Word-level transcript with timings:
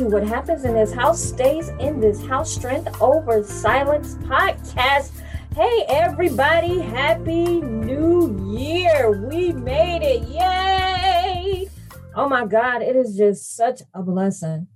to 0.00 0.06
What 0.06 0.26
Happens 0.26 0.64
in 0.64 0.72
This 0.72 0.94
House 0.94 1.22
Stays 1.22 1.68
in 1.78 2.00
This 2.00 2.24
House 2.24 2.50
Strength 2.50 3.02
Over 3.02 3.44
Silence 3.44 4.14
podcast. 4.14 5.12
Hey, 5.54 5.84
everybody, 5.90 6.80
Happy 6.80 7.60
New 7.60 8.56
Year! 8.56 9.10
We 9.28 9.52
made 9.52 10.00
it! 10.02 10.26
Yay! 10.26 11.68
Oh 12.16 12.30
my 12.30 12.46
God, 12.46 12.80
it 12.80 12.96
is 12.96 13.14
just 13.14 13.54
such 13.54 13.82
a 13.92 14.02
blessing 14.02 14.68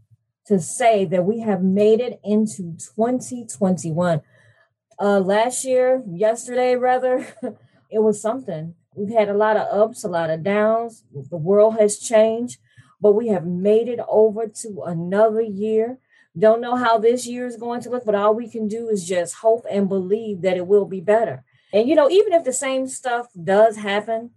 to 0.45 0.61
say 0.61 1.07
that 1.07 1.25
we 1.25 1.41
have 1.41 1.63
made 1.63 2.01
it 2.01 2.21
into 2.23 2.77
2021. 2.95 4.21
Uh, 5.01 5.21
last 5.21 5.65
year, 5.65 6.03
yesterday 6.07 6.75
rather, 6.75 7.27
it 7.91 8.01
was 8.01 8.21
something. 8.21 8.75
We've 8.95 9.17
had 9.17 9.31
a 9.31 9.35
lot 9.35 9.57
of 9.57 9.69
ups, 9.73 10.05
a 10.05 10.09
lot 10.09 10.29
of 10.29 10.43
downs. 10.43 11.03
The 11.31 11.39
world 11.39 11.79
has 11.79 11.99
changed 11.99 12.59
but 13.05 13.13
we 13.13 13.29
have 13.29 13.45
made 13.45 13.87
it 13.87 14.01
over 14.09 14.49
to 14.49 14.83
another 14.87 15.43
year. 15.43 15.99
Don't 16.39 16.63
know 16.63 16.75
how 16.75 16.97
this 16.97 17.27
year 17.27 17.47
is 17.47 17.59
going 17.59 17.83
to 17.83 17.91
look, 17.91 18.07
but 18.07 18.15
all 18.15 18.35
we 18.35 18.49
can 18.49 18.67
do 18.67 18.89
is 18.89 19.07
just 19.07 19.35
hope 19.35 19.67
and 19.71 19.91
believe 19.91 20.41
that 20.41 20.57
it 20.57 20.67
will 20.67 20.87
be 20.87 21.03
better. 21.03 21.45
And, 21.71 21.87
you 21.87 21.97
know, 21.97 22.09
even 22.09 22.33
if 22.33 22.45
the 22.45 22.53
same 22.55 22.89
stuff 22.89 23.27
does 23.37 23.77
happen 23.77 24.31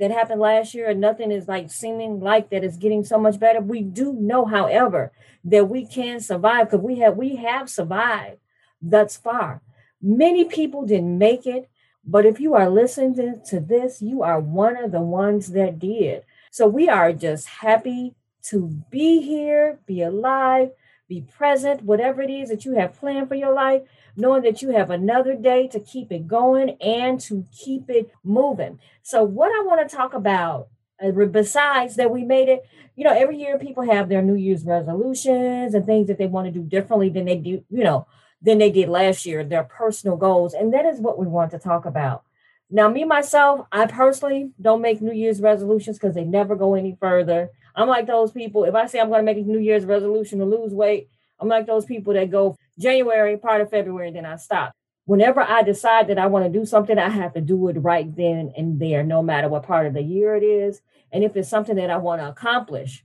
that 0.00 0.10
happened 0.10 0.40
last 0.40 0.74
year 0.74 0.90
and 0.90 1.00
nothing 1.00 1.30
is 1.30 1.46
like 1.46 1.70
seeming 1.70 2.18
like 2.18 2.50
that 2.50 2.64
is 2.64 2.76
getting 2.76 3.04
so 3.04 3.20
much 3.20 3.38
better, 3.38 3.60
we 3.60 3.82
do 3.82 4.12
know, 4.14 4.46
however, 4.46 5.12
that 5.44 5.68
we 5.68 5.86
can 5.86 6.18
survive 6.18 6.68
because 6.68 6.84
we 6.84 6.98
have 6.98 7.16
we 7.16 7.36
have 7.36 7.70
survived 7.70 8.38
thus 8.82 9.16
far. 9.16 9.62
Many 10.02 10.44
people 10.44 10.84
didn't 10.84 11.18
make 11.18 11.46
it, 11.46 11.70
but 12.04 12.26
if 12.26 12.40
you 12.40 12.54
are 12.54 12.68
listening 12.68 13.14
to 13.46 13.60
this, 13.60 14.02
you 14.02 14.24
are 14.24 14.40
one 14.40 14.76
of 14.76 14.90
the 14.90 15.00
ones 15.00 15.52
that 15.52 15.78
did. 15.78 16.24
So 16.50 16.66
we 16.66 16.88
are 16.88 17.12
just 17.12 17.46
happy 17.46 18.14
to 18.44 18.82
be 18.90 19.20
here, 19.20 19.80
be 19.86 20.02
alive, 20.02 20.70
be 21.08 21.22
present, 21.22 21.82
whatever 21.82 22.22
it 22.22 22.30
is 22.30 22.50
that 22.50 22.64
you 22.64 22.74
have 22.74 22.98
planned 22.98 23.28
for 23.28 23.34
your 23.34 23.54
life, 23.54 23.82
knowing 24.16 24.42
that 24.42 24.60
you 24.62 24.70
have 24.70 24.90
another 24.90 25.34
day 25.34 25.66
to 25.68 25.80
keep 25.80 26.12
it 26.12 26.28
going 26.28 26.76
and 26.80 27.18
to 27.20 27.46
keep 27.50 27.88
it 27.88 28.12
moving. 28.22 28.78
So, 29.02 29.24
what 29.24 29.48
I 29.48 29.64
want 29.64 29.88
to 29.88 29.96
talk 29.96 30.12
about, 30.12 30.68
uh, 31.02 31.10
besides 31.10 31.96
that 31.96 32.10
we 32.10 32.24
made 32.24 32.48
it, 32.48 32.66
you 32.94 33.04
know, 33.04 33.14
every 33.14 33.38
year 33.38 33.58
people 33.58 33.84
have 33.84 34.08
their 34.08 34.22
New 34.22 34.34
Year's 34.34 34.64
resolutions 34.64 35.72
and 35.74 35.86
things 35.86 36.08
that 36.08 36.18
they 36.18 36.26
want 36.26 36.46
to 36.46 36.52
do 36.52 36.62
differently 36.62 37.08
than 37.08 37.24
they 37.24 37.36
do, 37.36 37.64
you 37.70 37.84
know, 37.84 38.06
than 38.42 38.58
they 38.58 38.70
did 38.70 38.88
last 38.88 39.24
year, 39.24 39.44
their 39.44 39.64
personal 39.64 40.16
goals. 40.16 40.52
And 40.52 40.74
that 40.74 40.84
is 40.84 41.00
what 41.00 41.18
we 41.18 41.26
want 41.26 41.50
to 41.52 41.58
talk 41.58 41.86
about. 41.86 42.24
Now, 42.70 42.88
me 42.88 43.04
myself, 43.04 43.66
I 43.72 43.86
personally 43.86 44.50
don't 44.60 44.82
make 44.82 45.00
New 45.00 45.12
Year's 45.12 45.40
resolutions 45.40 45.98
because 45.98 46.14
they 46.14 46.24
never 46.24 46.54
go 46.54 46.74
any 46.74 46.98
further. 47.00 47.50
I'm 47.74 47.88
like 47.88 48.06
those 48.06 48.30
people. 48.30 48.64
If 48.64 48.74
I 48.74 48.86
say 48.86 49.00
I'm 49.00 49.08
going 49.08 49.20
to 49.20 49.24
make 49.24 49.38
a 49.38 49.48
New 49.48 49.58
Year's 49.58 49.86
resolution 49.86 50.38
to 50.40 50.44
lose 50.44 50.74
weight, 50.74 51.08
I'm 51.40 51.48
like 51.48 51.66
those 51.66 51.86
people 51.86 52.12
that 52.12 52.30
go 52.30 52.56
January, 52.78 53.38
part 53.38 53.62
of 53.62 53.70
February, 53.70 54.10
then 54.10 54.26
I 54.26 54.36
stop. 54.36 54.72
Whenever 55.06 55.40
I 55.40 55.62
decide 55.62 56.08
that 56.08 56.18
I 56.18 56.26
want 56.26 56.44
to 56.44 56.58
do 56.58 56.66
something, 56.66 56.98
I 56.98 57.08
have 57.08 57.32
to 57.34 57.40
do 57.40 57.68
it 57.68 57.78
right 57.78 58.14
then 58.14 58.52
and 58.54 58.78
there, 58.78 59.02
no 59.02 59.22
matter 59.22 59.48
what 59.48 59.62
part 59.62 59.86
of 59.86 59.94
the 59.94 60.02
year 60.02 60.36
it 60.36 60.42
is. 60.42 60.82
And 61.10 61.24
if 61.24 61.36
it's 61.36 61.48
something 61.48 61.76
that 61.76 61.88
I 61.88 61.96
want 61.96 62.20
to 62.20 62.28
accomplish, 62.28 63.02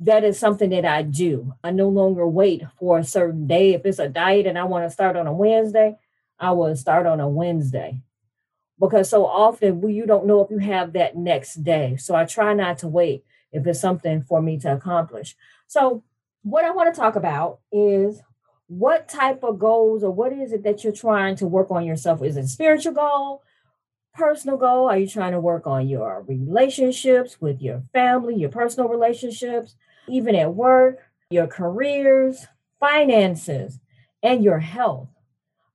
that 0.00 0.24
is 0.24 0.36
something 0.36 0.70
that 0.70 0.84
I 0.84 1.02
do. 1.02 1.54
I 1.62 1.70
no 1.70 1.88
longer 1.88 2.26
wait 2.26 2.64
for 2.76 2.98
a 2.98 3.04
certain 3.04 3.46
day. 3.46 3.74
If 3.74 3.86
it's 3.86 4.00
a 4.00 4.08
diet 4.08 4.46
and 4.46 4.58
I 4.58 4.64
want 4.64 4.84
to 4.84 4.90
start 4.90 5.16
on 5.16 5.28
a 5.28 5.32
Wednesday, 5.32 5.96
I 6.40 6.50
will 6.50 6.74
start 6.74 7.06
on 7.06 7.20
a 7.20 7.28
Wednesday 7.28 8.02
because 8.78 9.08
so 9.08 9.26
often 9.26 9.80
we, 9.80 9.94
you 9.94 10.06
don't 10.06 10.26
know 10.26 10.42
if 10.42 10.50
you 10.50 10.58
have 10.58 10.92
that 10.92 11.16
next 11.16 11.64
day. 11.64 11.96
So 11.96 12.14
I 12.14 12.24
try 12.24 12.54
not 12.54 12.78
to 12.78 12.88
wait 12.88 13.24
if 13.52 13.66
it's 13.66 13.80
something 13.80 14.22
for 14.22 14.42
me 14.42 14.58
to 14.60 14.72
accomplish. 14.72 15.36
So 15.66 16.02
what 16.42 16.64
I 16.64 16.70
want 16.70 16.94
to 16.94 17.00
talk 17.00 17.16
about 17.16 17.60
is 17.72 18.20
what 18.68 19.08
type 19.08 19.42
of 19.42 19.58
goals 19.58 20.02
or 20.02 20.10
what 20.10 20.32
is 20.32 20.52
it 20.52 20.64
that 20.64 20.84
you're 20.84 20.92
trying 20.92 21.36
to 21.36 21.46
work 21.46 21.70
on 21.70 21.84
yourself? 21.84 22.22
Is 22.22 22.36
it 22.36 22.48
spiritual 22.48 22.92
goal, 22.92 23.42
personal 24.14 24.56
goal? 24.56 24.88
Are 24.88 24.98
you 24.98 25.08
trying 25.08 25.32
to 25.32 25.40
work 25.40 25.66
on 25.66 25.88
your 25.88 26.24
relationships 26.26 27.40
with 27.40 27.60
your 27.62 27.82
family, 27.92 28.34
your 28.34 28.50
personal 28.50 28.88
relationships, 28.88 29.76
even 30.08 30.34
at 30.34 30.54
work, 30.54 30.98
your 31.30 31.46
careers, 31.46 32.46
finances, 32.80 33.78
and 34.22 34.44
your 34.44 34.58
health? 34.58 35.08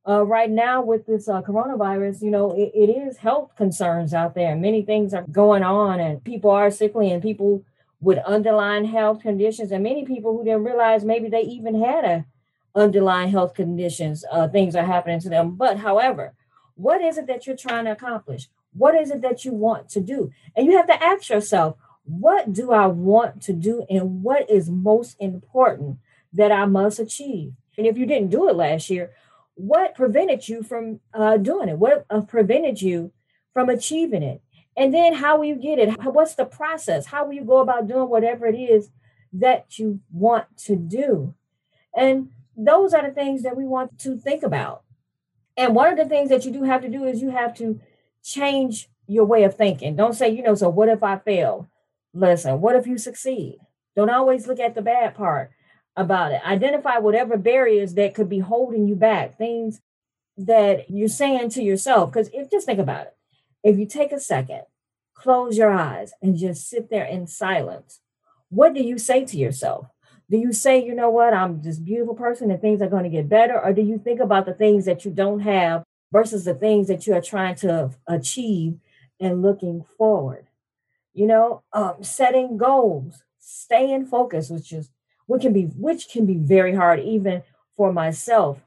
Uh, 0.07 0.25
right 0.25 0.49
now 0.49 0.81
with 0.81 1.05
this 1.05 1.29
uh, 1.29 1.41
coronavirus, 1.41 2.21
you 2.21 2.31
know, 2.31 2.51
it, 2.51 2.71
it 2.73 2.89
is 2.89 3.17
health 3.17 3.55
concerns 3.55 4.13
out 4.13 4.33
there. 4.33 4.55
Many 4.55 4.81
things 4.81 5.13
are 5.13 5.25
going 5.31 5.63
on, 5.63 5.99
and 5.99 6.23
people 6.23 6.49
are 6.49 6.71
sickly, 6.71 7.11
and 7.11 7.21
people 7.21 7.63
with 7.99 8.17
underlying 8.19 8.85
health 8.85 9.21
conditions, 9.21 9.71
and 9.71 9.83
many 9.83 10.05
people 10.05 10.35
who 10.35 10.43
didn't 10.43 10.63
realize 10.63 11.05
maybe 11.05 11.29
they 11.29 11.41
even 11.41 11.79
had 11.79 12.03
a 12.03 12.25
underlying 12.73 13.29
health 13.29 13.53
conditions. 13.53 14.25
Uh, 14.31 14.47
things 14.47 14.75
are 14.75 14.85
happening 14.85 15.19
to 15.19 15.29
them. 15.29 15.51
But 15.55 15.77
however, 15.77 16.33
what 16.75 17.01
is 17.01 17.17
it 17.17 17.27
that 17.27 17.45
you're 17.45 17.55
trying 17.55 17.85
to 17.85 17.91
accomplish? 17.91 18.47
What 18.73 18.95
is 18.95 19.11
it 19.11 19.21
that 19.21 19.45
you 19.45 19.53
want 19.53 19.89
to 19.89 19.99
do? 19.99 20.31
And 20.55 20.65
you 20.65 20.77
have 20.77 20.87
to 20.87 21.03
ask 21.03 21.29
yourself, 21.29 21.75
what 22.05 22.51
do 22.51 22.71
I 22.71 22.87
want 22.87 23.41
to 23.43 23.53
do, 23.53 23.85
and 23.89 24.23
what 24.23 24.49
is 24.49 24.69
most 24.69 25.15
important 25.19 25.99
that 26.33 26.51
I 26.51 26.65
must 26.65 26.99
achieve? 26.99 27.53
And 27.77 27.85
if 27.85 27.97
you 27.97 28.05
didn't 28.05 28.31
do 28.31 28.49
it 28.49 28.55
last 28.55 28.89
year, 28.89 29.11
what 29.61 29.93
prevented 29.93 30.49
you 30.49 30.63
from 30.63 30.99
uh, 31.13 31.37
doing 31.37 31.69
it? 31.69 31.77
What 31.77 32.05
uh, 32.09 32.21
prevented 32.21 32.81
you 32.81 33.11
from 33.53 33.69
achieving 33.69 34.23
it? 34.23 34.41
And 34.75 34.91
then 34.91 35.13
how 35.13 35.37
will 35.37 35.45
you 35.45 35.55
get 35.55 35.77
it? 35.77 36.03
What's 36.03 36.33
the 36.33 36.45
process? 36.45 37.05
How 37.05 37.25
will 37.25 37.33
you 37.33 37.43
go 37.43 37.59
about 37.59 37.87
doing 37.87 38.09
whatever 38.09 38.47
it 38.47 38.55
is 38.55 38.89
that 39.33 39.77
you 39.77 39.99
want 40.11 40.45
to 40.65 40.75
do? 40.75 41.35
And 41.95 42.31
those 42.57 42.93
are 42.93 43.07
the 43.07 43.13
things 43.13 43.43
that 43.43 43.55
we 43.55 43.65
want 43.65 43.99
to 43.99 44.17
think 44.17 44.41
about. 44.41 44.83
And 45.55 45.75
one 45.75 45.91
of 45.91 45.97
the 45.97 46.09
things 46.09 46.29
that 46.29 46.43
you 46.43 46.51
do 46.51 46.63
have 46.63 46.81
to 46.81 46.89
do 46.89 47.03
is 47.03 47.21
you 47.21 47.29
have 47.29 47.53
to 47.57 47.79
change 48.23 48.89
your 49.05 49.25
way 49.25 49.43
of 49.43 49.55
thinking. 49.55 49.95
Don't 49.95 50.13
say, 50.13 50.29
you 50.29 50.41
know, 50.41 50.55
so 50.55 50.69
what 50.69 50.89
if 50.89 51.03
I 51.03 51.17
fail? 51.19 51.69
Listen, 52.13 52.61
what 52.61 52.75
if 52.75 52.87
you 52.87 52.97
succeed? 52.97 53.57
Don't 53.95 54.09
always 54.09 54.47
look 54.47 54.59
at 54.59 54.73
the 54.73 54.81
bad 54.81 55.13
part 55.13 55.51
about 55.95 56.31
it. 56.31 56.41
Identify 56.45 56.97
whatever 56.97 57.37
barriers 57.37 57.93
that 57.95 58.13
could 58.13 58.29
be 58.29 58.39
holding 58.39 58.87
you 58.87 58.95
back, 58.95 59.37
things 59.37 59.81
that 60.37 60.89
you're 60.89 61.09
saying 61.09 61.49
to 61.49 61.63
yourself. 61.63 62.11
Because 62.11 62.29
if 62.33 62.49
just 62.49 62.65
think 62.65 62.79
about 62.79 63.07
it, 63.07 63.17
if 63.63 63.77
you 63.77 63.85
take 63.85 64.11
a 64.11 64.19
second, 64.19 64.63
close 65.13 65.57
your 65.57 65.71
eyes, 65.71 66.13
and 66.21 66.37
just 66.37 66.69
sit 66.69 66.89
there 66.89 67.05
in 67.05 67.27
silence, 67.27 67.99
what 68.49 68.73
do 68.73 68.81
you 68.81 68.97
say 68.97 69.25
to 69.25 69.37
yourself? 69.37 69.87
Do 70.29 70.37
you 70.37 70.53
say, 70.53 70.83
you 70.83 70.95
know 70.95 71.09
what, 71.09 71.33
I'm 71.33 71.61
this 71.61 71.77
beautiful 71.77 72.15
person 72.15 72.51
and 72.51 72.61
things 72.61 72.81
are 72.81 72.89
going 72.89 73.03
to 73.03 73.09
get 73.09 73.27
better? 73.27 73.61
Or 73.61 73.73
do 73.73 73.81
you 73.81 73.97
think 73.97 74.19
about 74.21 74.45
the 74.45 74.53
things 74.53 74.85
that 74.85 75.03
you 75.03 75.11
don't 75.11 75.41
have 75.41 75.83
versus 76.11 76.45
the 76.45 76.53
things 76.53 76.87
that 76.87 77.05
you 77.05 77.13
are 77.13 77.21
trying 77.21 77.55
to 77.55 77.91
achieve 78.07 78.77
and 79.19 79.41
looking 79.41 79.83
forward? 79.97 80.47
You 81.13 81.27
know, 81.27 81.63
um, 81.73 82.01
setting 82.01 82.57
goals, 82.57 83.23
staying 83.39 84.05
focused, 84.05 84.51
which 84.51 84.71
is 84.71 84.89
which 85.31 85.43
can 85.43 85.53
be 85.53 85.63
which 85.77 86.09
can 86.09 86.25
be 86.25 86.35
very 86.35 86.75
hard 86.75 86.99
even 86.99 87.41
for 87.77 87.93
myself. 87.93 88.59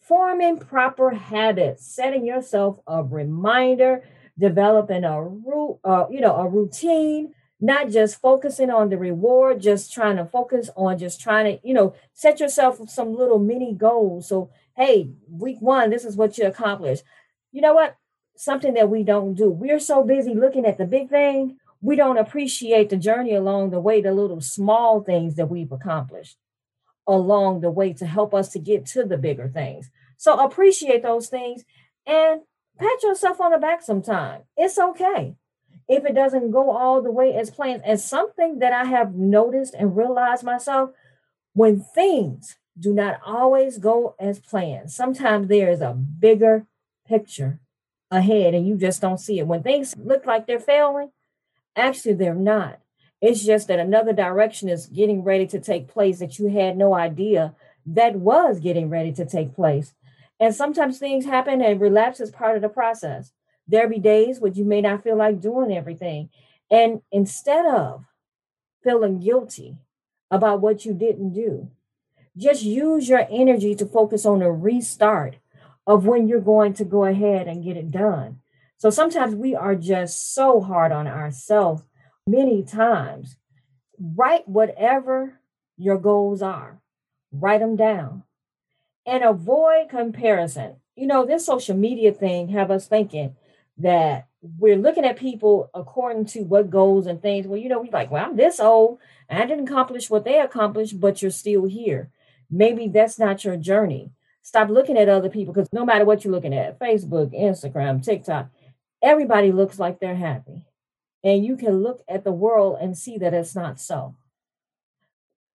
Forming 0.00 0.58
proper 0.58 1.10
habits 1.10 1.84
setting 1.84 2.24
yourself 2.24 2.78
a 2.86 3.02
reminder 3.02 4.04
developing 4.38 5.02
a 5.02 5.20
root 5.20 5.80
uh, 5.82 6.06
you 6.08 6.20
know 6.20 6.36
a 6.36 6.48
routine 6.48 7.34
not 7.60 7.90
just 7.90 8.20
focusing 8.20 8.70
on 8.70 8.90
the 8.90 8.96
reward 8.96 9.60
just 9.60 9.92
trying 9.92 10.16
to 10.16 10.24
focus 10.24 10.70
on 10.76 10.98
just 10.98 11.20
trying 11.20 11.46
to 11.46 11.66
you 11.66 11.74
know 11.74 11.94
set 12.12 12.38
yourself 12.38 12.78
some 12.88 13.16
little 13.16 13.40
mini 13.40 13.74
goals. 13.74 14.28
So 14.28 14.50
hey 14.76 15.10
week 15.28 15.58
one 15.60 15.90
this 15.90 16.04
is 16.04 16.16
what 16.16 16.38
you 16.38 16.46
accomplished. 16.46 17.02
You 17.50 17.60
know 17.60 17.74
what? 17.74 17.96
Something 18.36 18.74
that 18.74 18.88
we 18.88 19.02
don't 19.02 19.34
do. 19.34 19.50
We're 19.50 19.80
so 19.80 20.04
busy 20.04 20.34
looking 20.34 20.64
at 20.64 20.78
the 20.78 20.86
big 20.86 21.08
thing 21.08 21.58
we 21.84 21.96
don't 21.96 22.16
appreciate 22.16 22.88
the 22.88 22.96
journey 22.96 23.34
along 23.34 23.68
the 23.68 23.78
way, 23.78 24.00
the 24.00 24.10
little 24.10 24.40
small 24.40 25.02
things 25.02 25.34
that 25.34 25.50
we've 25.50 25.70
accomplished 25.70 26.38
along 27.06 27.60
the 27.60 27.70
way 27.70 27.92
to 27.92 28.06
help 28.06 28.32
us 28.32 28.48
to 28.52 28.58
get 28.58 28.86
to 28.86 29.04
the 29.04 29.18
bigger 29.18 29.48
things. 29.48 29.90
So 30.16 30.42
appreciate 30.42 31.02
those 31.02 31.28
things 31.28 31.62
and 32.06 32.40
pat 32.78 33.02
yourself 33.02 33.38
on 33.38 33.50
the 33.50 33.58
back 33.58 33.82
sometime. 33.82 34.44
It's 34.56 34.78
okay 34.78 35.36
if 35.86 36.06
it 36.06 36.14
doesn't 36.14 36.52
go 36.52 36.70
all 36.70 37.02
the 37.02 37.10
way 37.10 37.34
as 37.34 37.50
planned. 37.50 37.82
And 37.84 38.00
something 38.00 38.60
that 38.60 38.72
I 38.72 38.84
have 38.84 39.14
noticed 39.14 39.74
and 39.74 39.94
realized 39.94 40.42
myself 40.42 40.88
when 41.52 41.80
things 41.82 42.56
do 42.80 42.94
not 42.94 43.20
always 43.26 43.76
go 43.76 44.14
as 44.18 44.38
planned, 44.38 44.90
sometimes 44.90 45.48
there 45.48 45.70
is 45.70 45.82
a 45.82 45.92
bigger 45.92 46.66
picture 47.06 47.60
ahead 48.10 48.54
and 48.54 48.66
you 48.66 48.78
just 48.78 49.02
don't 49.02 49.20
see 49.20 49.38
it. 49.38 49.46
When 49.46 49.62
things 49.62 49.94
look 49.98 50.24
like 50.24 50.46
they're 50.46 50.58
failing, 50.58 51.10
Actually, 51.76 52.14
they're 52.14 52.34
not. 52.34 52.80
It's 53.20 53.44
just 53.44 53.68
that 53.68 53.78
another 53.78 54.12
direction 54.12 54.68
is 54.68 54.86
getting 54.86 55.22
ready 55.22 55.46
to 55.48 55.60
take 55.60 55.88
place 55.88 56.18
that 56.18 56.38
you 56.38 56.48
had 56.48 56.76
no 56.76 56.94
idea 56.94 57.54
that 57.86 58.16
was 58.16 58.60
getting 58.60 58.90
ready 58.90 59.12
to 59.12 59.24
take 59.24 59.54
place. 59.54 59.94
And 60.40 60.54
sometimes 60.54 60.98
things 60.98 61.24
happen 61.24 61.62
and 61.62 61.80
relapse 61.80 62.20
is 62.20 62.30
part 62.30 62.56
of 62.56 62.62
the 62.62 62.68
process. 62.68 63.32
There 63.66 63.88
be 63.88 63.98
days 63.98 64.40
when 64.40 64.54
you 64.54 64.64
may 64.64 64.80
not 64.80 65.02
feel 65.02 65.16
like 65.16 65.40
doing 65.40 65.74
everything. 65.74 66.28
And 66.70 67.02
instead 67.10 67.66
of 67.66 68.04
feeling 68.82 69.20
guilty 69.20 69.78
about 70.30 70.60
what 70.60 70.84
you 70.84 70.92
didn't 70.92 71.32
do. 71.32 71.70
Just 72.36 72.62
use 72.62 73.08
your 73.08 73.26
energy 73.30 73.74
to 73.76 73.86
focus 73.86 74.26
on 74.26 74.42
a 74.42 74.52
restart 74.52 75.36
of 75.86 76.06
when 76.06 76.28
you're 76.28 76.40
going 76.40 76.74
to 76.74 76.84
go 76.84 77.04
ahead 77.04 77.48
and 77.48 77.64
get 77.64 77.76
it 77.76 77.90
done. 77.90 78.40
So 78.84 78.90
sometimes 78.90 79.34
we 79.34 79.54
are 79.54 79.74
just 79.74 80.34
so 80.34 80.60
hard 80.60 80.92
on 80.92 81.06
ourselves 81.06 81.82
many 82.26 82.62
times. 82.62 83.38
Write 83.98 84.46
whatever 84.46 85.40
your 85.78 85.96
goals 85.96 86.42
are, 86.42 86.82
write 87.32 87.60
them 87.60 87.76
down 87.76 88.24
and 89.06 89.24
avoid 89.24 89.88
comparison. 89.88 90.76
You 90.96 91.06
know, 91.06 91.24
this 91.24 91.46
social 91.46 91.74
media 91.74 92.12
thing 92.12 92.48
have 92.50 92.70
us 92.70 92.86
thinking 92.86 93.36
that 93.78 94.26
we're 94.42 94.76
looking 94.76 95.06
at 95.06 95.16
people 95.16 95.70
according 95.72 96.26
to 96.26 96.40
what 96.42 96.68
goals 96.68 97.06
and 97.06 97.22
things. 97.22 97.46
Well, 97.46 97.58
you 97.58 97.70
know, 97.70 97.80
we 97.80 97.90
like, 97.90 98.10
well, 98.10 98.26
I'm 98.26 98.36
this 98.36 98.60
old 98.60 98.98
I 99.30 99.46
didn't 99.46 99.66
accomplish 99.66 100.10
what 100.10 100.26
they 100.26 100.38
accomplished, 100.38 101.00
but 101.00 101.22
you're 101.22 101.30
still 101.30 101.64
here. 101.64 102.10
Maybe 102.50 102.88
that's 102.88 103.18
not 103.18 103.46
your 103.46 103.56
journey. 103.56 104.10
Stop 104.42 104.68
looking 104.68 104.98
at 104.98 105.08
other 105.08 105.30
people 105.30 105.54
because 105.54 105.72
no 105.72 105.86
matter 105.86 106.04
what 106.04 106.22
you're 106.22 106.34
looking 106.34 106.52
at, 106.52 106.78
Facebook, 106.78 107.32
Instagram, 107.32 108.04
TikTok, 108.04 108.50
everybody 109.04 109.52
looks 109.52 109.78
like 109.78 110.00
they're 110.00 110.16
happy. 110.16 110.62
And 111.22 111.44
you 111.44 111.56
can 111.56 111.82
look 111.82 112.02
at 112.08 112.24
the 112.24 112.32
world 112.32 112.78
and 112.80 112.96
see 112.96 113.18
that 113.18 113.34
it's 113.34 113.54
not 113.54 113.78
so. 113.78 114.16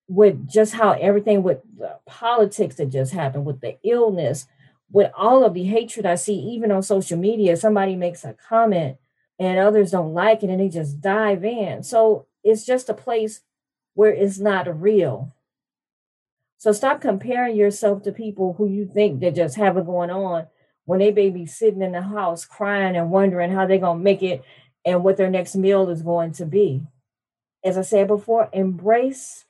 With 0.07 0.47
just 0.47 0.73
how 0.73 0.91
everything 0.91 1.43
with 1.43 1.59
politics 2.05 2.75
that 2.75 2.87
just 2.87 3.13
happened, 3.13 3.45
with 3.45 3.61
the 3.61 3.77
illness, 3.83 4.47
with 4.91 5.11
all 5.15 5.43
of 5.43 5.53
the 5.53 5.65
hatred 5.65 6.05
I 6.05 6.15
see, 6.15 6.33
even 6.33 6.71
on 6.71 6.81
social 6.81 7.17
media, 7.17 7.57
somebody 7.57 7.95
makes 7.95 8.23
a 8.23 8.33
comment 8.33 8.97
and 9.37 9.59
others 9.59 9.91
don't 9.91 10.13
like 10.13 10.43
it 10.43 10.49
and 10.49 10.59
they 10.59 10.69
just 10.69 11.01
dive 11.01 11.43
in. 11.43 11.83
So 11.83 12.25
it's 12.43 12.65
just 12.65 12.89
a 12.89 12.93
place 12.93 13.41
where 13.93 14.11
it's 14.11 14.39
not 14.39 14.81
real. 14.81 15.33
So 16.57 16.71
stop 16.71 17.01
comparing 17.01 17.55
yourself 17.55 18.03
to 18.03 18.11
people 18.11 18.53
who 18.53 18.67
you 18.67 18.85
think 18.85 19.19
that 19.21 19.35
just 19.35 19.55
have 19.57 19.77
it 19.77 19.85
going 19.85 20.09
on 20.09 20.47
when 20.89 20.97
they 20.97 21.11
may 21.11 21.29
be 21.29 21.45
sitting 21.45 21.83
in 21.83 21.91
the 21.91 22.01
house 22.01 22.45
crying 22.45 22.95
and 22.95 23.11
wondering 23.11 23.51
how 23.51 23.67
they're 23.67 23.77
going 23.77 23.99
to 23.99 24.03
make 24.03 24.23
it 24.23 24.43
and 24.83 25.03
what 25.03 25.17
their 25.17 25.29
next 25.29 25.53
meal 25.55 25.87
is 25.87 26.01
going 26.01 26.31
to 26.31 26.47
be. 26.47 26.81
As 27.63 27.77
I 27.77 27.83
said 27.83 28.07
before, 28.07 28.49
embrace 28.51 29.45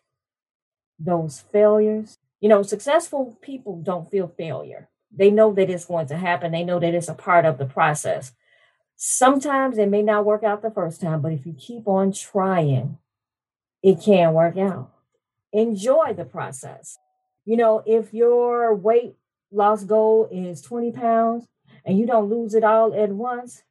those 0.99 1.39
failures. 1.39 2.17
You 2.41 2.49
know, 2.49 2.61
successful 2.61 3.37
people 3.41 3.81
don't 3.81 4.11
feel 4.11 4.27
failure. 4.27 4.89
They 5.15 5.31
know 5.31 5.53
that 5.53 5.69
it's 5.69 5.85
going 5.85 6.07
to 6.07 6.17
happen. 6.17 6.51
They 6.51 6.65
know 6.65 6.77
that 6.77 6.93
it's 6.93 7.07
a 7.07 7.13
part 7.13 7.45
of 7.45 7.57
the 7.57 7.65
process. 7.65 8.33
Sometimes 8.97 9.77
it 9.77 9.87
may 9.87 10.01
not 10.01 10.25
work 10.25 10.43
out 10.43 10.61
the 10.61 10.69
first 10.69 10.99
time, 10.99 11.21
but 11.21 11.31
if 11.31 11.45
you 11.45 11.53
keep 11.53 11.87
on 11.87 12.11
trying, 12.11 12.97
it 13.81 14.01
can 14.03 14.33
work 14.33 14.57
out. 14.57 14.91
Enjoy 15.53 16.11
the 16.11 16.25
process. 16.25 16.97
You 17.45 17.55
know, 17.55 17.81
if 17.85 18.13
your 18.13 18.75
weight 18.75 19.15
lost 19.51 19.87
goal 19.87 20.27
is 20.31 20.61
20 20.61 20.91
pounds 20.91 21.47
and 21.85 21.97
you 21.97 22.05
don't 22.05 22.29
lose 22.29 22.53
it 22.53 22.63
all 22.63 22.93
at 22.93 23.09
once, 23.09 23.63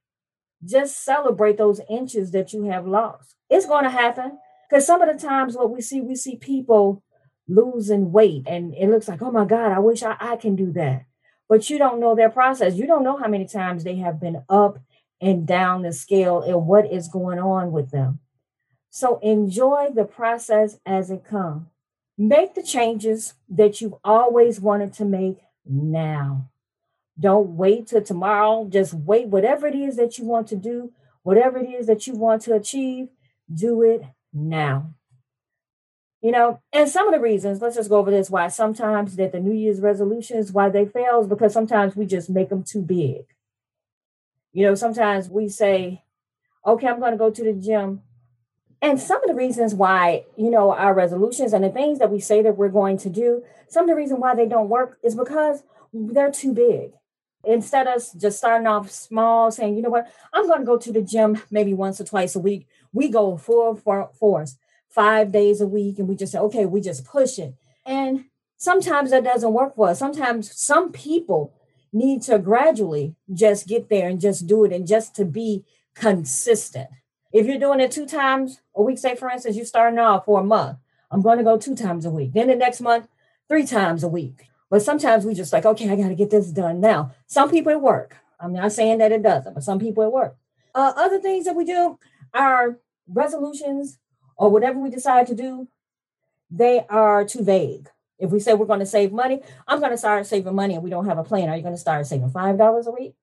just 0.64 1.04
celebrate 1.04 1.56
those 1.56 1.80
inches 1.88 2.32
that 2.32 2.52
you 2.52 2.64
have 2.64 2.86
lost. 2.86 3.36
It's 3.48 3.66
going 3.66 3.84
to 3.84 3.90
happen 3.90 4.38
because 4.68 4.86
some 4.86 5.02
of 5.02 5.08
the 5.12 5.26
times 5.26 5.56
what 5.56 5.70
we 5.70 5.80
see, 5.80 6.00
we 6.00 6.16
see 6.16 6.36
people 6.36 7.02
losing 7.46 8.12
weight 8.12 8.44
and 8.46 8.74
it 8.74 8.88
looks 8.88 9.08
like, 9.08 9.22
oh 9.22 9.30
my 9.30 9.44
God, 9.44 9.72
I 9.72 9.78
wish 9.78 10.02
I, 10.02 10.16
I 10.20 10.36
can 10.36 10.56
do 10.56 10.72
that. 10.72 11.04
But 11.48 11.70
you 11.70 11.78
don't 11.78 12.00
know 12.00 12.14
their 12.14 12.28
process. 12.28 12.74
You 12.74 12.86
don't 12.86 13.04
know 13.04 13.16
how 13.16 13.28
many 13.28 13.46
times 13.46 13.84
they 13.84 13.96
have 13.96 14.20
been 14.20 14.42
up 14.48 14.78
and 15.20 15.46
down 15.46 15.82
the 15.82 15.92
scale 15.92 16.42
and 16.42 16.66
what 16.66 16.92
is 16.92 17.08
going 17.08 17.38
on 17.38 17.72
with 17.72 17.90
them. 17.90 18.20
So 18.90 19.18
enjoy 19.20 19.88
the 19.94 20.04
process 20.04 20.78
as 20.84 21.10
it 21.10 21.24
comes. 21.24 21.66
Make 22.16 22.54
the 22.54 22.62
changes 22.62 23.34
that 23.48 23.80
you've 23.80 23.94
always 24.04 24.60
wanted 24.60 24.92
to 24.94 25.04
make 25.04 25.38
now. 25.68 26.50
Don't 27.18 27.56
wait 27.56 27.88
till 27.88 28.02
tomorrow. 28.02 28.68
Just 28.70 28.94
wait. 28.94 29.28
Whatever 29.28 29.66
it 29.66 29.74
is 29.74 29.96
that 29.96 30.18
you 30.18 30.24
want 30.24 30.46
to 30.48 30.56
do, 30.56 30.92
whatever 31.22 31.58
it 31.58 31.68
is 31.68 31.86
that 31.86 32.06
you 32.06 32.14
want 32.14 32.42
to 32.42 32.54
achieve, 32.54 33.08
do 33.52 33.82
it 33.82 34.02
now. 34.32 34.94
You 36.20 36.32
know, 36.32 36.60
and 36.72 36.88
some 36.88 37.06
of 37.06 37.14
the 37.14 37.20
reasons, 37.20 37.62
let's 37.62 37.76
just 37.76 37.88
go 37.88 37.98
over 37.98 38.10
this 38.10 38.30
why 38.30 38.48
sometimes 38.48 39.16
that 39.16 39.32
the 39.32 39.40
New 39.40 39.52
Year's 39.52 39.80
resolutions, 39.80 40.52
why 40.52 40.68
they 40.68 40.84
fail 40.84 41.20
is 41.20 41.28
because 41.28 41.52
sometimes 41.52 41.94
we 41.94 42.06
just 42.06 42.28
make 42.28 42.48
them 42.48 42.64
too 42.64 42.82
big. 42.82 43.26
You 44.52 44.66
know, 44.66 44.74
sometimes 44.74 45.28
we 45.28 45.48
say, 45.48 46.02
okay, 46.66 46.88
I'm 46.88 46.98
going 46.98 47.12
to 47.12 47.18
go 47.18 47.30
to 47.30 47.44
the 47.44 47.52
gym. 47.52 48.02
And 48.80 49.00
some 49.00 49.22
of 49.22 49.28
the 49.28 49.34
reasons 49.34 49.74
why, 49.74 50.24
you 50.36 50.50
know, 50.50 50.72
our 50.72 50.94
resolutions 50.94 51.52
and 51.52 51.64
the 51.64 51.70
things 51.70 51.98
that 51.98 52.10
we 52.10 52.20
say 52.20 52.42
that 52.42 52.56
we're 52.56 52.68
going 52.68 52.96
to 52.98 53.10
do, 53.10 53.42
some 53.68 53.84
of 53.84 53.88
the 53.88 53.96
reason 53.96 54.20
why 54.20 54.34
they 54.34 54.46
don't 54.46 54.68
work 54.68 54.98
is 55.02 55.14
because 55.14 55.62
they're 55.92 56.30
too 56.30 56.52
big. 56.52 56.92
Instead 57.44 57.86
of 57.86 58.02
just 58.16 58.38
starting 58.38 58.66
off 58.66 58.90
small, 58.90 59.50
saying, 59.50 59.76
you 59.76 59.82
know 59.82 59.90
what, 59.90 60.12
I'm 60.32 60.46
going 60.46 60.60
to 60.60 60.66
go 60.66 60.76
to 60.76 60.92
the 60.92 61.02
gym 61.02 61.40
maybe 61.50 61.74
once 61.74 62.00
or 62.00 62.04
twice 62.04 62.36
a 62.36 62.40
week. 62.40 62.66
We 62.92 63.08
go 63.08 63.36
full 63.36 63.74
force, 63.74 64.56
five 64.88 65.32
days 65.32 65.60
a 65.60 65.66
week, 65.66 65.98
and 65.98 66.08
we 66.08 66.16
just 66.16 66.32
say, 66.32 66.38
okay, 66.38 66.66
we 66.66 66.80
just 66.80 67.04
push 67.04 67.38
it. 67.38 67.54
And 67.86 68.26
sometimes 68.56 69.10
that 69.10 69.24
doesn't 69.24 69.52
work 69.52 69.76
for 69.76 69.88
us. 69.88 69.98
Sometimes 69.98 70.54
some 70.56 70.92
people 70.92 71.54
need 71.92 72.22
to 72.22 72.38
gradually 72.38 73.14
just 73.32 73.66
get 73.66 73.88
there 73.88 74.08
and 74.08 74.20
just 74.20 74.46
do 74.46 74.64
it 74.64 74.72
and 74.72 74.86
just 74.86 75.14
to 75.16 75.24
be 75.24 75.64
consistent. 75.94 76.88
If 77.32 77.46
you're 77.46 77.58
doing 77.58 77.80
it 77.80 77.90
two 77.90 78.06
times 78.06 78.60
a 78.74 78.82
week, 78.82 78.98
say 78.98 79.14
for 79.14 79.30
instance, 79.30 79.56
you're 79.56 79.66
starting 79.66 79.98
off 79.98 80.24
for 80.24 80.40
a 80.40 80.44
month, 80.44 80.78
I'm 81.10 81.22
going 81.22 81.38
to 81.38 81.44
go 81.44 81.58
two 81.58 81.74
times 81.74 82.04
a 82.04 82.10
week. 82.10 82.32
Then 82.32 82.48
the 82.48 82.54
next 82.54 82.80
month, 82.80 83.08
three 83.48 83.66
times 83.66 84.02
a 84.02 84.08
week. 84.08 84.48
But 84.70 84.82
sometimes 84.82 85.24
we 85.24 85.34
just 85.34 85.52
like, 85.52 85.64
okay, 85.64 85.90
I 85.90 85.96
got 85.96 86.08
to 86.08 86.14
get 86.14 86.30
this 86.30 86.50
done 86.50 86.80
now. 86.80 87.12
Some 87.26 87.50
people 87.50 87.72
it 87.72 87.80
work. 87.80 88.16
I'm 88.40 88.52
not 88.52 88.72
saying 88.72 88.98
that 88.98 89.12
it 89.12 89.22
doesn't, 89.22 89.54
but 89.54 89.62
some 89.62 89.78
people 89.78 90.04
it 90.04 90.12
work. 90.12 90.36
Uh, 90.74 90.92
other 90.96 91.18
things 91.20 91.46
that 91.46 91.56
we 91.56 91.64
do, 91.64 91.98
our 92.34 92.78
resolutions 93.08 93.98
or 94.36 94.50
whatever 94.50 94.78
we 94.78 94.90
decide 94.90 95.26
to 95.28 95.34
do, 95.34 95.68
they 96.50 96.84
are 96.88 97.24
too 97.24 97.42
vague. 97.42 97.88
If 98.18 98.30
we 98.30 98.40
say 98.40 98.54
we're 98.54 98.66
going 98.66 98.80
to 98.80 98.86
save 98.86 99.12
money, 99.12 99.40
I'm 99.66 99.80
going 99.80 99.92
to 99.92 99.98
start 99.98 100.26
saving 100.26 100.54
money 100.54 100.74
and 100.74 100.82
we 100.82 100.90
don't 100.90 101.06
have 101.06 101.18
a 101.18 101.24
plan. 101.24 101.48
Are 101.48 101.56
you 101.56 101.62
going 101.62 101.74
to 101.74 101.80
start 101.80 102.06
saving 102.06 102.30
$5 102.30 102.86
a 102.86 102.90
week? 102.90 103.14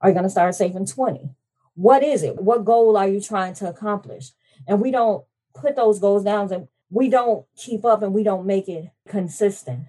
Are 0.00 0.08
you 0.08 0.14
going 0.14 0.24
to 0.24 0.30
start 0.30 0.54
saving 0.54 0.86
20? 0.86 1.30
What 1.74 2.02
is 2.02 2.22
it? 2.22 2.40
What 2.40 2.64
goal 2.64 2.96
are 2.96 3.08
you 3.08 3.20
trying 3.20 3.54
to 3.54 3.68
accomplish? 3.68 4.30
And 4.66 4.80
we 4.80 4.90
don't 4.90 5.24
put 5.54 5.76
those 5.76 5.98
goals 5.98 6.24
down 6.24 6.52
and 6.52 6.68
we 6.90 7.08
don't 7.08 7.46
keep 7.56 7.84
up 7.84 8.02
and 8.02 8.12
we 8.12 8.22
don't 8.22 8.46
make 8.46 8.68
it 8.68 8.90
consistent. 9.08 9.86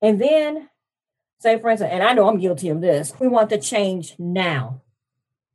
And 0.00 0.20
then, 0.20 0.68
say 1.38 1.58
for 1.58 1.70
instance, 1.70 1.90
and 1.92 2.02
I 2.02 2.12
know 2.12 2.28
I'm 2.28 2.38
guilty 2.38 2.68
of 2.68 2.80
this, 2.80 3.12
we 3.18 3.28
want 3.28 3.50
to 3.50 3.58
change 3.58 4.14
now. 4.18 4.82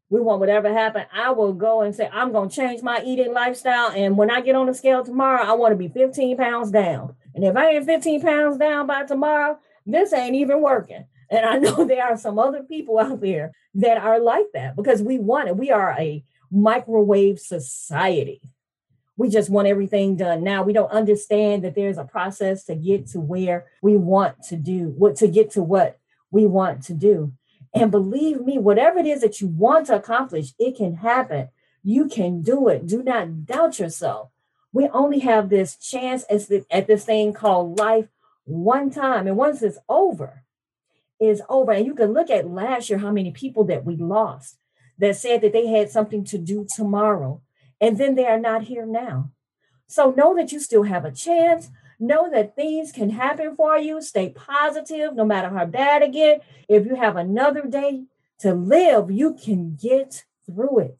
We 0.09 0.21
want 0.21 0.39
whatever 0.39 0.71
happened. 0.71 1.07
I 1.11 1.31
will 1.31 1.53
go 1.53 1.81
and 1.81 1.93
say, 1.93 2.09
I'm 2.11 2.31
going 2.31 2.49
to 2.49 2.55
change 2.55 2.81
my 2.81 3.03
eating 3.05 3.33
lifestyle. 3.33 3.91
And 3.91 4.17
when 4.17 4.31
I 4.31 4.39
get 4.39 4.55
on 4.55 4.67
the 4.67 4.73
scale 4.73 5.03
tomorrow, 5.03 5.43
I 5.43 5.51
want 5.53 5.73
to 5.73 5.75
be 5.75 5.89
15 5.89 6.37
pounds 6.37 6.71
down. 6.71 7.15
And 7.35 7.43
if 7.43 7.55
I 7.55 7.71
ain't 7.71 7.85
15 7.85 8.21
pounds 8.21 8.57
down 8.57 8.87
by 8.87 9.03
tomorrow, 9.03 9.59
this 9.85 10.13
ain't 10.13 10.35
even 10.35 10.61
working. 10.61 11.05
And 11.29 11.45
I 11.45 11.57
know 11.57 11.85
there 11.87 12.03
are 12.03 12.17
some 12.17 12.39
other 12.39 12.63
people 12.63 12.99
out 12.99 13.21
there 13.21 13.51
that 13.75 13.97
are 13.97 14.19
like 14.19 14.47
that 14.53 14.75
because 14.75 15.01
we 15.01 15.19
want 15.19 15.49
it. 15.49 15.57
We 15.57 15.71
are 15.71 15.95
a 15.97 16.23
microwave 16.51 17.39
society 17.39 18.41
we 19.17 19.29
just 19.29 19.49
want 19.49 19.67
everything 19.67 20.15
done 20.15 20.43
now. 20.43 20.61
We 20.61 20.73
don't 20.73 20.91
understand 20.91 21.63
that 21.63 21.73
there's 21.73 21.97
a 21.97 22.05
process 22.05 22.63
to 22.65 22.75
get 22.75 23.07
to 23.07 23.19
where 23.19 23.65
we 23.81 23.97
want 23.97 24.43
to 24.43 24.55
do, 24.55 24.93
what 24.95 25.15
to 25.17 25.27
get 25.27 25.51
to 25.51 25.63
what 25.63 25.99
we 26.29 26.45
want 26.45 26.83
to 26.83 26.93
do. 26.93 27.33
And 27.73 27.91
believe 27.91 28.41
me, 28.41 28.59
whatever 28.59 28.99
it 28.99 29.07
is 29.07 29.21
that 29.21 29.41
you 29.41 29.47
want 29.47 29.87
to 29.87 29.95
accomplish, 29.95 30.53
it 30.59 30.77
can 30.77 30.97
happen. 30.97 31.49
You 31.83 32.07
can 32.07 32.41
do 32.41 32.67
it. 32.67 32.85
Do 32.85 33.03
not 33.03 33.45
doubt 33.45 33.79
yourself. 33.79 34.29
We 34.71 34.87
only 34.89 35.19
have 35.19 35.49
this 35.49 35.75
chance 35.77 36.23
at 36.29 36.87
this 36.87 37.05
thing 37.05 37.33
called 37.33 37.79
life 37.79 38.07
one 38.45 38.91
time. 38.91 39.25
And 39.25 39.35
once 39.35 39.63
it's 39.63 39.79
over, 39.89 40.43
it's 41.19 41.41
over. 41.49 41.71
And 41.71 41.85
you 41.85 41.95
can 41.95 42.13
look 42.13 42.29
at 42.29 42.49
last 42.49 42.89
year 42.89 42.99
how 42.99 43.11
many 43.11 43.31
people 43.31 43.63
that 43.65 43.85
we 43.85 43.95
lost 43.95 44.57
that 44.99 45.15
said 45.15 45.41
that 45.41 45.53
they 45.53 45.67
had 45.67 45.89
something 45.89 46.23
to 46.25 46.37
do 46.37 46.65
tomorrow 46.75 47.41
and 47.79 47.97
then 47.97 48.15
they 48.15 48.25
are 48.25 48.39
not 48.39 48.63
here 48.63 48.85
now. 48.85 49.31
So 49.87 50.11
know 50.11 50.35
that 50.35 50.51
you 50.51 50.59
still 50.59 50.83
have 50.83 51.05
a 51.05 51.11
chance. 51.11 51.69
Know 51.99 52.29
that 52.31 52.55
things 52.55 52.91
can 52.91 53.11
happen 53.11 53.55
for 53.55 53.77
you. 53.77 54.01
Stay 54.01 54.29
positive 54.29 55.15
no 55.15 55.25
matter 55.25 55.49
how 55.49 55.65
bad 55.65 56.01
it 56.01 56.11
get. 56.11 56.43
If 56.67 56.85
you 56.85 56.95
have 56.95 57.15
another 57.15 57.65
day 57.65 58.03
to 58.39 58.53
live, 58.53 59.09
you 59.09 59.33
can 59.33 59.75
get 59.75 60.25
through 60.45 60.79
it. 60.79 60.97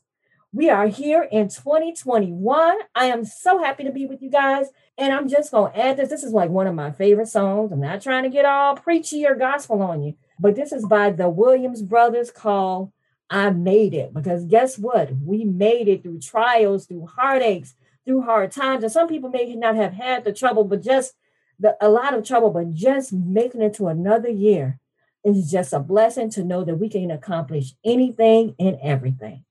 We 0.58 0.72
are 0.72 0.88
here 0.88 1.22
in 1.32 1.50
2021. 1.50 2.78
I 2.96 3.06
am 3.06 3.26
so 3.26 3.60
happy 3.60 3.84
to 3.84 3.92
be 3.92 4.08
with 4.08 4.24
you 4.24 4.32
guys. 4.32 4.66
And 4.98 5.14
I'm 5.14 5.30
just 5.30 5.52
going 5.52 5.72
to 5.72 5.80
add 5.80 5.98
this. 5.98 6.10
This 6.10 6.24
is 6.24 6.34
like 6.34 6.50
one 6.50 6.66
of 6.66 6.74
my 6.74 6.90
favorite 6.90 7.28
songs. 7.28 7.72
I'm 7.72 7.80
not 7.80 8.02
trying 8.02 8.24
to 8.24 8.30
get 8.32 8.44
all 8.44 8.76
preachy 8.76 9.24
or 9.28 9.36
gospel 9.36 9.84
on 9.84 10.02
you, 10.02 10.16
but 10.40 10.56
this 10.56 10.72
is 10.72 10.84
by 10.88 11.12
the 11.12 11.30
Williams 11.30 11.84
Brothers 11.84 12.32
called 12.32 12.92
I 13.30 13.52
made 13.52 13.94
it 13.94 14.16
because 14.16 14.46
guess 14.46 14.80
what? 14.80 15.12
We 15.24 15.46
made 15.46 15.88
it 15.88 16.02
through 16.02 16.22
trials, 16.22 16.88
through 16.88 17.06
heartaches, 17.06 17.76
through 18.04 18.24
hard 18.24 18.52
times. 18.52 18.84
And 18.84 18.92
some 18.92 19.08
people 19.08 19.30
may 19.30 19.54
not 19.54 19.76
have 19.76 19.94
had 19.94 20.24
the 20.24 20.34
trouble, 20.34 20.64
but 20.64 20.82
just 20.82 21.14
the, 21.60 21.78
a 21.80 21.88
lot 21.88 22.16
of 22.16 22.26
trouble, 22.26 22.50
but 22.50 22.74
just 22.74 23.14
making 23.14 23.62
it 23.62 23.76
to 23.76 23.90
another 23.90 24.30
year 24.30 24.80
is 25.24 25.52
just 25.52 25.72
a 25.72 25.80
blessing 25.80 26.32
to 26.32 26.44
know 26.44 26.64
that 26.64 26.80
we 26.80 26.90
can 26.90 27.12
accomplish 27.12 27.74
anything 27.86 28.56
and 28.58 28.80
everything. 28.82 29.44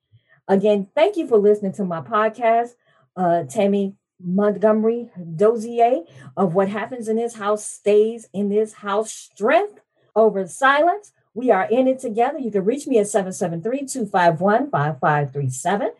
Again, 0.49 0.87
thank 0.95 1.17
you 1.17 1.27
for 1.27 1.39
listening 1.39 1.73
to 1.73 1.85
my 1.85 2.01
podcast. 2.01 2.75
Uh, 3.17 3.43
Tammy 3.45 3.97
Montgomery 4.21 5.11
Dozier 5.35 6.03
of 6.37 6.55
What 6.55 6.69
Happens 6.69 7.09
in 7.09 7.17
This 7.17 7.35
House 7.35 7.67
Stays 7.67 8.29
in 8.33 8.49
This 8.49 8.75
House 8.75 9.13
Strength 9.13 9.81
over 10.15 10.47
Silence. 10.47 11.11
We 11.35 11.51
are 11.51 11.67
in 11.69 11.89
it 11.89 11.99
together. 11.99 12.39
You 12.39 12.53
can 12.53 12.65
reach 12.65 12.87
me 12.87 12.99
at 12.99 13.09
773 13.09 13.87
251 13.87 14.71
5537. 14.71 15.91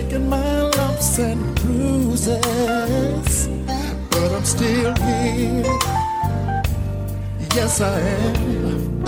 taken 0.03 0.29
my 0.31 0.61
lumps 0.77 1.19
and 1.19 1.55
bruises, 1.57 3.49
but 4.11 4.33
I'm 4.37 4.45
still 4.45 4.95
here. 4.97 5.79
Yes, 7.55 7.81
I 7.81 8.01
am. 8.01 9.05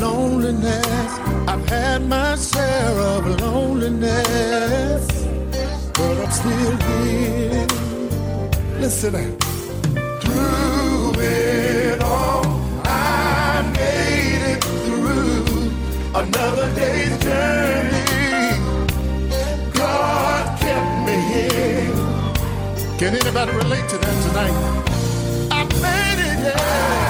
Loneliness, 0.00 1.12
I've 1.52 1.66
had 1.68 2.00
my 2.08 2.36
share 2.36 2.96
of 3.12 3.22
loneliness, 3.40 5.06
but 5.94 6.14
I'm 6.22 6.32
still 6.40 6.76
here. 6.88 7.66
Listen, 8.80 9.38
through 10.22 11.12
it 11.16 12.02
all, 12.02 12.44
I 12.84 13.62
made 13.78 14.42
it 14.52 14.60
through 14.84 15.72
another 16.20 16.68
day's 16.74 16.79
Can 23.00 23.14
anybody 23.14 23.52
relate 23.52 23.88
to 23.88 23.96
that 23.96 24.16
tonight? 24.28 24.52
I 25.50 25.64
made 25.80 26.20
it, 26.20 26.38
yeah. 26.44 26.60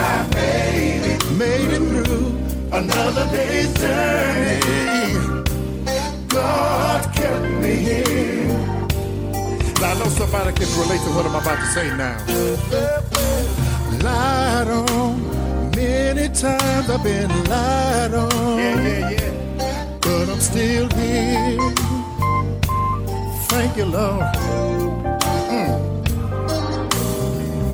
I 0.07 0.35
made 0.37 1.05
it, 1.15 1.21
made 1.37 1.73
it 1.75 1.83
through 1.91 2.29
another 2.71 3.27
day's 3.35 3.75
journey. 3.75 4.63
God 6.29 7.13
kept 7.13 7.43
me 7.61 7.75
here. 7.75 8.47
Now 9.81 9.91
I 9.91 9.99
know 9.99 10.09
somebody 10.11 10.53
can 10.53 10.69
relate 10.79 11.01
to 11.01 11.11
what 11.11 11.27
I'm 11.27 11.35
about 11.35 11.59
to 11.59 11.67
say 11.67 11.89
now. 11.97 12.17
Lied 14.05 14.69
on, 14.69 15.71
many 15.75 16.29
times 16.29 16.89
I've 16.89 17.03
been 17.03 17.31
lied 17.47 18.15
on. 18.15 18.59
Yeah, 18.59 18.81
yeah, 18.81 19.11
yeah. 19.11 19.99
But 20.01 20.29
I'm 20.29 20.39
still 20.39 20.89
here. 20.91 21.59
Thank 23.49 23.77
you, 23.77 23.87
Lord 23.87 24.41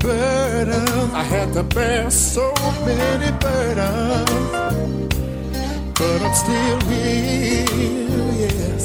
burdens. 0.06 1.12
I 1.12 1.22
had 1.22 1.52
to 1.54 1.62
bear 1.62 2.10
so 2.10 2.52
many 2.84 3.30
burdens, 3.44 4.30
but 5.98 6.18
I'm 6.26 6.34
still 6.34 6.80
here. 6.90 7.64
Yes. 8.42 8.84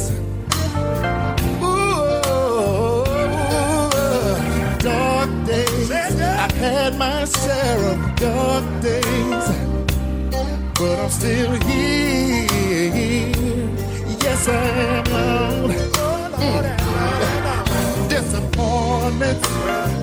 Ooh, 1.61 3.03
dark 4.79 5.29
days. 5.45 5.91
I've 5.91 6.51
had 6.65 6.97
my 6.97 7.25
share 7.25 7.79
of 7.91 7.99
dark 8.15 8.65
days, 8.81 9.47
but 10.79 10.97
I'm 11.03 11.09
still 11.09 11.51
here. 11.67 12.47
Yes, 14.23 14.47
I 14.47 14.51
am. 14.51 15.05
Mm. 15.05 15.81
Disappointments 18.11 19.47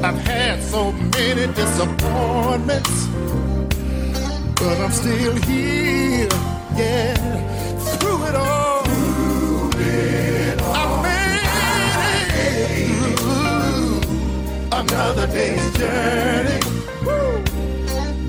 I've 0.02 0.16
had 0.16 0.62
so 0.62 0.92
many 0.92 1.46
disappointments, 1.52 3.06
but 4.56 4.78
I'm 4.80 4.92
still 4.92 5.36
here. 5.42 6.28
Yeah, 6.74 7.14
through 7.98 8.24
it 8.28 8.34
all, 8.34 8.84
I 10.72 11.02
made 11.04 11.44
it 12.46 13.18
through 13.20 14.00
another 14.72 15.26
day's 15.26 15.66
journey. 15.76 16.60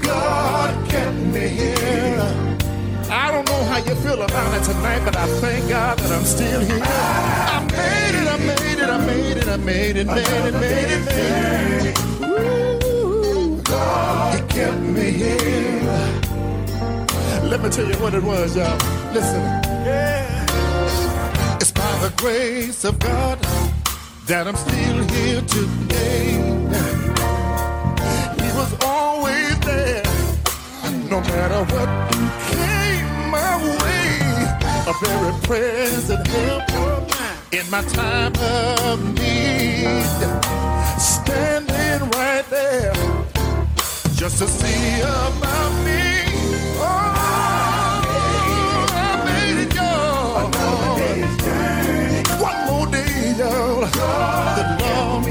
God 0.01 0.89
kept 0.89 1.15
me 1.15 1.47
here. 1.47 2.35
I 3.09 3.31
don't 3.31 3.47
know 3.47 3.63
how 3.63 3.77
you 3.77 3.95
feel 3.95 4.21
about 4.21 4.53
it 4.59 4.63
tonight, 4.65 5.01
but 5.05 5.15
I 5.15 5.25
thank 5.39 5.69
God 5.69 5.97
that 5.99 6.11
I'm 6.11 6.25
still 6.25 6.59
here. 6.59 6.83
I 6.83 7.65
made 7.71 8.15
it, 8.21 8.27
I 8.27 8.37
made 8.37 8.59
it, 8.59 8.68
I 8.99 9.05
made 9.05 9.37
it, 9.37 9.47
I 9.47 9.57
made 9.57 9.95
it, 9.95 10.07
made 10.07 10.17
it, 10.17 10.53
made 10.53 10.91
it, 10.91 11.05
made 11.05 11.85
it. 11.91 11.97
Ooh, 12.21 13.61
God, 13.63 14.35
He 14.35 14.41
kept 14.53 14.79
me 14.79 15.11
here. 15.11 16.19
Let 17.43 17.61
me 17.63 17.69
tell 17.69 17.87
you 17.87 17.95
what 18.03 18.13
it 18.13 18.23
was, 18.23 18.57
y'all. 18.57 18.77
Listen. 19.13 19.41
Yeah. 19.85 20.45
It's 21.61 21.71
by 21.71 21.97
the 21.99 22.13
grace 22.17 22.83
of 22.83 22.99
God 22.99 23.39
that 24.27 24.47
I'm 24.47 24.55
still 24.55 25.03
here 25.15 25.41
today. 25.43 26.33
He 28.43 28.49
was 28.59 28.71
always 28.83 29.59
there, 29.61 30.03
no 31.09 31.21
matter 31.21 31.63
what 31.73 31.89
came 32.51 33.29
my 33.31 33.55
way. 33.81 34.19
A 34.91 34.93
very 35.01 35.33
present 35.43 36.27
help 36.27 36.98
in 37.51 37.69
my 37.71 37.81
time 37.81 38.33
of 38.35 39.03
need. 39.17 40.03
Standing 40.99 42.09
right 42.11 42.45
there 42.49 42.93
just 44.13 44.37
to 44.37 44.47
see 44.47 45.01
about 45.01 45.73
me. 45.83 46.23
Oh, 46.77 47.15
I 48.93 49.23
made 49.25 49.63
it, 49.63 49.73
y'all. 49.73 50.51
One 52.39 52.59
more 52.67 52.87
day, 52.87 53.33
y'all. 53.37 53.81
The 54.57 54.63
Lord 54.83 55.25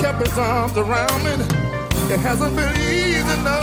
kept 0.00 0.20
his 0.26 0.38
arms 0.38 0.76
around 0.76 1.24
me. 1.24 1.32
It 2.14 2.20
hasn't 2.20 2.54
been 2.54 2.76
easy, 2.76 3.36
no. 3.42 3.58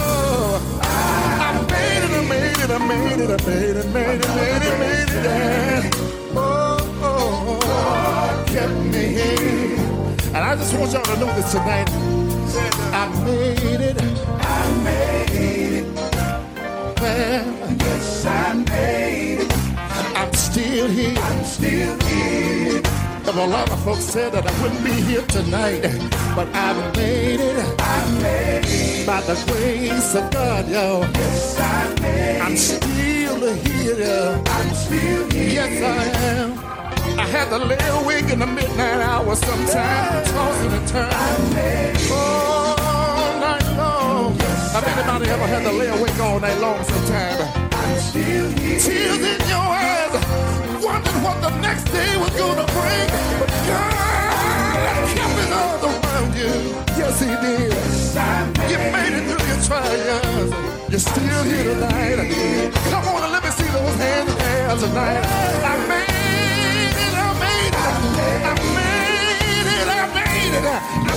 I 0.82 1.66
made 1.72 2.04
it, 2.04 2.12
I 2.12 2.22
made 2.28 2.60
it, 2.60 2.72
I 2.72 2.78
made 2.78 3.20
it, 3.22 3.30
I 3.30 3.38
made 3.46 3.76
it, 3.78 3.86
made 3.94 4.20
it, 4.20 4.28
made 4.36 4.62
it, 4.64 4.80
made 4.80 5.10
it. 5.10 5.24
Oh 5.24 6.04
kept 6.04 6.13
me. 8.94 9.76
And 10.36 10.38
I 10.38 10.54
I 10.54 10.56
just 10.56 10.78
want 10.78 10.92
y'all 10.92 11.02
to 11.02 11.18
know 11.20 11.34
this 11.34 11.52
tonight. 11.52 11.90
I 12.94 13.10
made 13.26 13.82
it. 13.82 13.98
I 14.00 14.84
made 14.84 15.34
it. 15.34 15.86
Well, 17.02 17.76
yes, 17.80 18.26
I 18.26 18.54
made 18.54 19.40
it. 19.42 19.54
I'm 20.16 20.32
still 20.34 20.88
here. 20.88 21.18
I'm 21.18 21.44
still 21.44 22.00
here. 22.02 22.82
And 23.26 23.40
a 23.40 23.48
lot 23.48 23.72
of 23.72 23.84
folks 23.84 24.04
said 24.04 24.34
that 24.34 24.46
I 24.46 24.62
wouldn't 24.62 24.84
be 24.84 24.92
here 24.92 25.24
tonight, 25.24 25.82
but 26.36 26.48
I 26.54 26.92
made 26.96 27.40
it. 27.40 27.82
I 27.82 28.22
made 28.22 28.66
it. 28.66 29.08
By 29.08 29.22
the 29.22 29.34
grace 29.48 30.14
of 30.14 30.30
God, 30.32 30.70
yo. 30.70 31.02
Yes, 31.16 31.60
I 31.60 32.00
made 32.00 32.36
it. 32.36 32.42
I'm 32.44 32.58
still 32.58 33.54
here. 33.56 34.42
I'm 34.46 34.74
still 34.76 35.30
here. 35.32 35.50
Yes, 35.50 35.82
I 35.82 36.26
am. 36.28 36.73
I 37.18 37.26
had 37.28 37.50
to 37.50 37.58
lay 37.58 37.88
awake 38.02 38.30
in 38.32 38.40
the 38.40 38.48
midnight 38.48 39.02
hour 39.02 39.36
sometimes, 39.36 40.32
tossing 40.32 40.72
and 40.72 40.88
turning 40.88 42.12
all 42.12 43.40
night 43.40 43.68
long. 43.78 44.36
Have 44.74 44.88
anybody 44.88 45.30
ever 45.30 45.48
had 45.48 45.64
to 45.64 45.72
lay 45.72 45.88
awake 45.88 46.20
all 46.20 46.40
night 46.40 46.60
long 46.60 46.84
sometime? 46.84 47.70
Tears 48.12 49.24
in 49.32 49.42
your 49.48 49.60
eyes, 49.60 50.14
wondering 50.84 51.24
what 51.24 51.42
the 51.42 51.52
next 51.62 51.86
day 51.92 52.18
was 52.18 52.32
gonna 52.32 52.66
bring. 52.78 53.08
But 53.40 53.52
God 53.68 55.10
kept 55.14 55.36
his 55.40 55.52
arms 55.52 55.84
around 55.84 56.32
you. 56.36 56.54
Yes, 56.98 57.20
He 57.20 57.28
did. 57.44 57.74
You 58.72 58.78
made 58.92 59.14
it 59.20 59.24
through 59.28 59.46
your 59.48 59.62
trials. 59.68 60.50
You're 60.90 61.00
still 61.00 61.44
here 61.44 61.64
tonight. 61.74 62.72
Come 62.90 63.06
on 63.14 63.24
and 63.24 63.32
let 63.34 63.44
me 63.44 63.50
see 63.52 63.70
those 63.78 63.96
hands 63.96 64.32
in 64.32 64.38
the 64.38 64.44
air 64.44 64.76
tonight. 64.78 66.13
I 68.24 68.54
made 68.78 69.68
it, 69.78 69.88
I 69.88 70.02
made 70.14 71.10
it. 71.10 71.13